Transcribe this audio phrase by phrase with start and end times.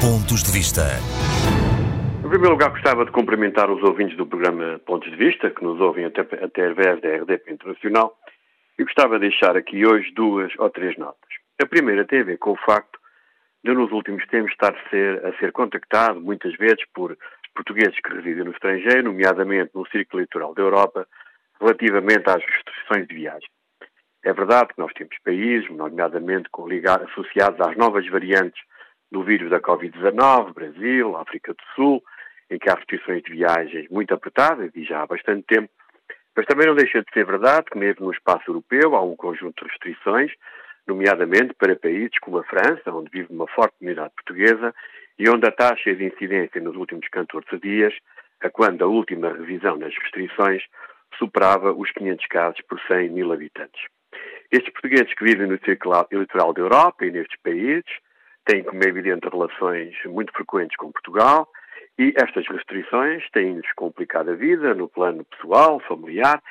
[0.00, 0.96] Pontos de Vista.
[2.24, 5.78] Em primeiro lugar, gostava de cumprimentar os ouvintes do programa Pontos de Vista, que nos
[5.78, 8.16] ouvem até, através da RDP Internacional,
[8.78, 11.28] e gostava de deixar aqui hoje duas ou três notas.
[11.60, 12.98] A primeira tem a ver com o facto
[13.62, 17.14] de, nos últimos tempos, estar a ser, a ser contactado muitas vezes por
[17.54, 21.06] portugueses que residem no estrangeiro, nomeadamente no Círculo Litoral da Europa,
[21.60, 23.50] relativamente às restrições de viagem.
[24.24, 26.48] É verdade que nós temos países, nomeadamente
[27.06, 28.62] associados às novas variantes
[29.10, 32.02] do vírus da Covid-19, Brasil, África do Sul,
[32.50, 35.70] em que há restrições de viagens muito apertadas e já há bastante tempo.
[36.36, 39.64] Mas também não deixa de ser verdade que mesmo no espaço europeu há um conjunto
[39.64, 40.32] de restrições,
[40.86, 44.74] nomeadamente para países como a França, onde vive uma forte comunidade portuguesa
[45.18, 47.94] e onde a taxa de incidência nos últimos 14 dias,
[48.40, 50.62] a quando a última revisão das restrições,
[51.18, 53.82] superava os 500 casos por 100 mil habitantes.
[54.50, 55.58] Estes portugueses que vivem no
[56.10, 57.84] eleitoral da Europa e nestes países
[58.44, 61.48] têm, como é evidente, relações muito frequentes com Portugal
[61.98, 66.42] e estas restrições têm-lhes complicado a vida no plano pessoal, familiar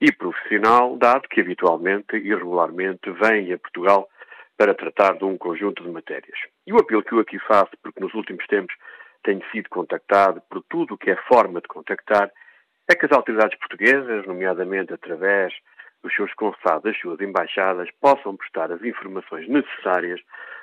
[0.00, 4.08] e profissional, dado que habitualmente e regularmente vêm a Portugal
[4.56, 6.38] para tratar de um conjunto de matérias.
[6.66, 8.74] E o apelo que eu aqui faço, porque nos últimos tempos
[9.24, 12.30] tenho sido contactado por tudo o que é forma de contactar,
[12.90, 15.52] é que as autoridades portuguesas, nomeadamente através
[16.02, 20.20] dos seus consulados, das suas embaixadas, possam prestar as informações necessárias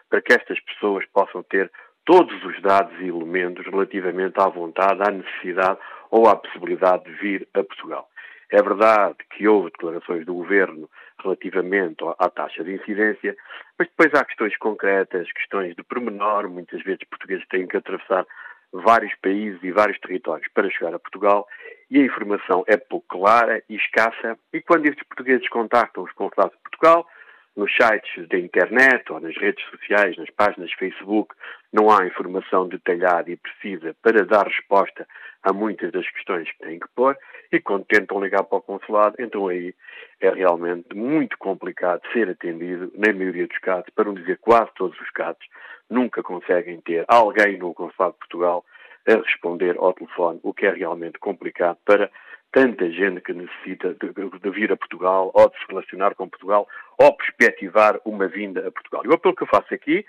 [0.10, 1.72] para que estas pessoas possam ter
[2.06, 5.80] todos os dados e elementos relativamente à vontade, à necessidade
[6.10, 8.10] ou à possibilidade de vir a Portugal.
[8.52, 10.90] É verdade que houve declarações do Governo
[11.22, 13.36] relativamente à taxa de incidência,
[13.78, 18.26] mas depois há questões concretas, questões de pormenor, muitas vezes portugueses têm que atravessar
[18.72, 21.48] vários países e vários territórios para chegar a Portugal
[21.92, 24.38] e a informação é pouco clara e escassa.
[24.54, 27.08] E quando estes portugueses contactam os consulados de Portugal,
[27.56, 31.36] nos sites da internet ou nas redes sociais, nas páginas Facebook,
[31.74, 35.08] não há informação detalhada e precisa para dar resposta
[35.44, 37.18] a muitas das questões que têm que pôr.
[37.52, 39.74] E quando tentam ligar para o consulado, então aí
[40.22, 45.00] é realmente muito complicado ser atendido, na maioria dos casos, para não dizer quase todos
[45.00, 45.44] os casos,
[45.90, 48.64] nunca conseguem ter alguém no consulado de Portugal
[49.08, 52.12] a responder ao telefone, o que é realmente complicado para
[52.52, 56.68] tanta gente que necessita de, de, vir a Portugal ou de se relacionar com Portugal
[57.02, 59.04] ou perspectivar uma vinda a Portugal.
[59.06, 60.06] E o apelo que eu faço aqui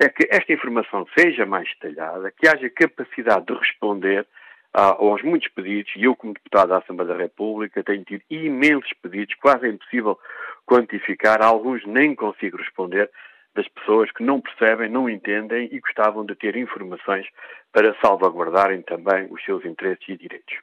[0.00, 4.26] é que esta informação seja mais detalhada, que haja capacidade de responder
[4.72, 9.34] aos muitos pedidos, e eu, como deputado da Assembleia da República, tenho tido imensos pedidos,
[9.34, 10.18] quase é impossível
[10.64, 13.10] quantificar, alguns nem consigo responder,
[13.52, 17.26] das pessoas que não percebem, não entendem e gostavam de ter informações
[17.72, 20.56] para salvaguardarem também os seus interesses e direitos.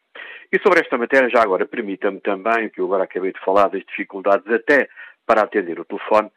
[0.51, 3.83] E sobre esta matéria, já agora, permita-me também, que eu agora acabei de falar das
[3.83, 4.87] dificuldades até
[5.27, 6.31] para atender o telefone,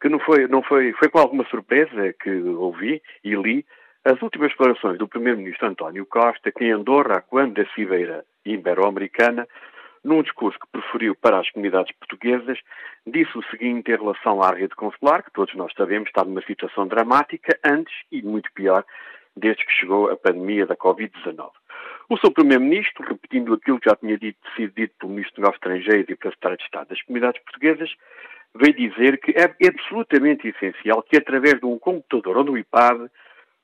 [0.00, 3.66] que não foi, não foi, foi com alguma surpresa que ouvi e li
[4.04, 9.48] as últimas declarações do Primeiro-Ministro António Costa, que em Andorra, quando da Cibeira Ibero-Americana,
[10.04, 12.56] num discurso que preferiu para as comunidades portuguesas,
[13.04, 16.86] disse o seguinte em relação à rede consular, que todos nós sabemos está numa situação
[16.86, 18.84] dramática, antes e muito pior,
[19.36, 21.50] desde que chegou a pandemia da Covid-19.
[22.08, 26.08] O seu Primeiro-Ministro, repetindo aquilo que já tinha dito, sido dito pelo Ministro dos Estrangeiros
[26.08, 27.90] e pelo Secretário de Estado das Comunidades Portuguesas,
[28.56, 33.08] veio dizer que é absolutamente essencial que, através de um computador ou do iPad,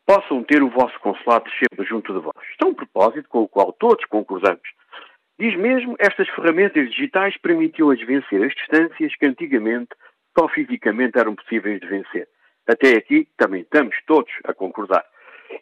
[0.07, 2.35] possam ter o vosso consulado sempre junto de vós.
[2.51, 4.69] Isto é um propósito com o qual todos concordamos.
[5.39, 9.91] Diz mesmo, estas ferramentas digitais permitiam-as vencer as distâncias que antigamente
[10.39, 12.29] só fisicamente eram possíveis de vencer.
[12.67, 15.05] Até aqui também estamos todos a concordar.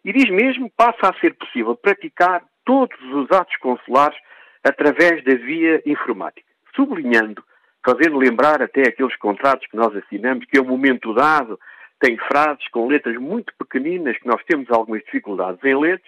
[0.05, 4.19] E diz mesmo, passa a ser possível praticar todos os atos consulares
[4.63, 6.47] através da via informática.
[6.77, 7.43] Sublinhando,
[7.85, 11.59] fazendo lembrar até aqueles contratos que nós assinamos, que é um momento dado,
[11.99, 16.01] tem frases com letras muito pequeninas que nós temos algumas dificuldades em ler,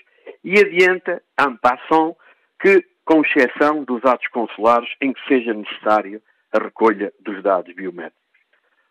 [0.45, 2.15] e adianta, en passant,
[2.61, 6.23] que, com exceção dos atos consulares em que seja necessário
[6.53, 8.23] a recolha dos dados biométricos.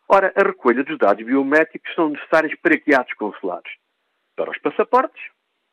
[0.10, 3.72] Ora, a recolha dos dados biométricos são necessários para que atos consulares?
[4.36, 5.22] Para os passaportes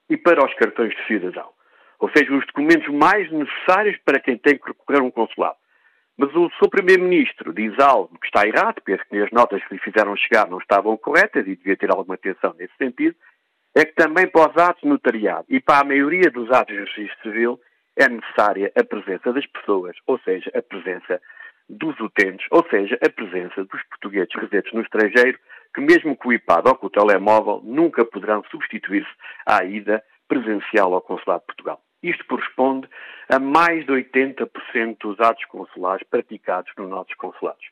[0.09, 1.51] e para os cartões de cidadão.
[1.99, 5.57] Ou seja, os documentos mais necessários para quem tem que recorrer a um consulado.
[6.19, 9.81] Mas o seu Primeiro-Ministro diz algo que está errado, penso que as notas que lhe
[9.81, 13.15] fizeram chegar não estavam corretas e devia ter alguma atenção nesse sentido,
[13.73, 17.23] é que também para os atos notariado e para a maioria dos atos de registro
[17.23, 17.61] civil
[17.97, 21.21] é necessária a presença das pessoas, ou seja, a presença
[21.69, 25.39] dos utentes, ou seja, a presença dos portugueses residentes no estrangeiro,
[25.73, 29.11] que mesmo com o IPAD ou com o telemóvel nunca poderão substituir-se
[29.47, 31.81] à ida presencial ao Consulado de Portugal.
[32.03, 32.89] Isto corresponde
[33.29, 37.65] a mais de 80% dos atos consulares praticados nos nossos consulados.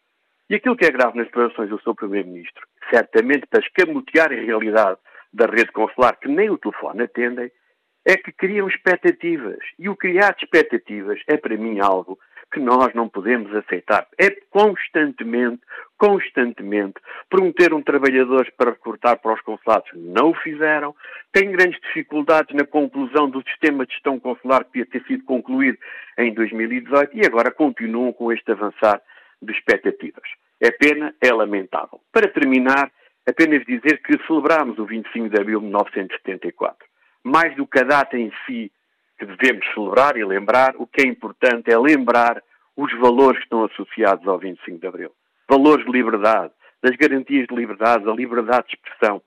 [0.49, 4.99] E aquilo que é grave nas declarações do seu Primeiro-Ministro, certamente para escamotear a realidade
[5.33, 7.51] da rede consular que nem o telefone atendem,
[8.05, 9.59] é que criam expectativas.
[9.79, 12.19] E o criar expectativas é para mim algo
[12.57, 14.07] que nós não podemos aceitar.
[14.19, 15.61] É constantemente,
[15.99, 16.95] constantemente,
[17.29, 20.97] prometeram trabalhadores para recrutar para os consulados, não o fizeram,
[21.35, 25.77] têm grandes dificuldades na conclusão do sistema de gestão consular que ia ter sido concluído
[26.17, 29.03] em 2018 e agora continuam com este avançar
[29.43, 30.25] de expectativas.
[30.59, 32.01] É pena, é lamentável.
[32.11, 32.91] Para terminar,
[33.29, 36.89] apenas dizer que celebramos o 25 de abril de 1974.
[37.23, 38.73] Mais do que a data em si,
[39.19, 42.43] que devemos celebrar e lembrar, o que é importante é lembrar
[42.77, 45.13] os valores que estão associados ao 25 de Abril.
[45.49, 46.53] Valores de liberdade,
[46.83, 49.23] das garantias de liberdade, da liberdade de expressão.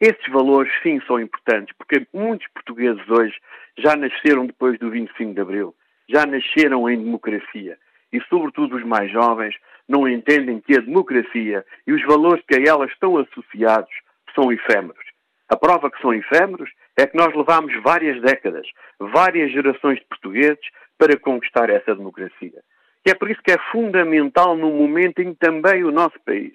[0.00, 3.34] Esses valores, sim, são importantes, porque muitos portugueses hoje
[3.76, 5.74] já nasceram depois do 25 de Abril,
[6.08, 7.78] já nasceram em democracia.
[8.12, 9.54] E, sobretudo, os mais jovens
[9.88, 13.92] não entendem que a democracia e os valores que a ela estão associados
[14.34, 15.07] são efêmeros.
[15.48, 18.66] A prova que são efêmeros é que nós levamos várias décadas,
[18.98, 20.64] várias gerações de portugueses
[20.98, 22.62] para conquistar essa democracia.
[23.06, 26.52] E é por isso que é fundamental no momento em que também o nosso país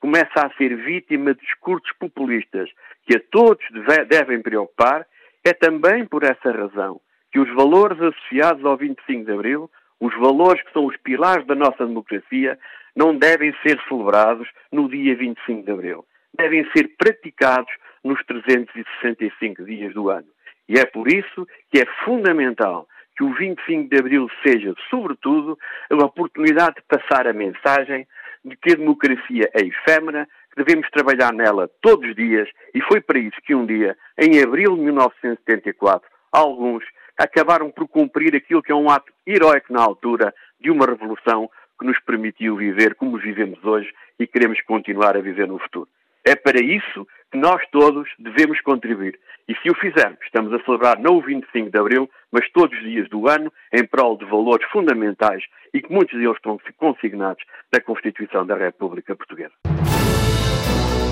[0.00, 2.68] começa a ser vítima de discursos populistas
[3.06, 5.06] que a todos deve, devem preocupar,
[5.44, 7.00] é também por essa razão
[7.32, 11.54] que os valores associados ao 25 de Abril, os valores que são os pilares da
[11.54, 12.58] nossa democracia,
[12.94, 16.04] não devem ser celebrados no dia 25 de Abril.
[16.36, 17.72] Devem ser praticados
[18.06, 20.26] nos 365 dias do ano.
[20.68, 25.58] E é por isso que é fundamental que o 25 de Abril seja, sobretudo,
[25.90, 28.06] uma oportunidade de passar a mensagem
[28.44, 33.00] de que a democracia é efêmera, que devemos trabalhar nela todos os dias, e foi
[33.00, 36.84] para isso que um dia, em abril de 1974, alguns
[37.16, 41.48] acabaram por cumprir aquilo que é um ato heroico na altura de uma revolução
[41.78, 45.88] que nos permitiu viver como vivemos hoje e queremos continuar a viver no futuro.
[46.24, 49.18] É para isso que nós todos devemos contribuir.
[49.48, 52.84] E se o fizermos, estamos a celebrar não o 25 de Abril, mas todos os
[52.84, 55.42] dias do ano, em prol de valores fundamentais
[55.72, 57.42] e que muitos deles estão consignados
[57.72, 59.54] na Constituição da República Portuguesa.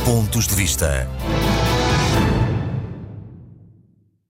[0.05, 1.07] Pontos de Vista.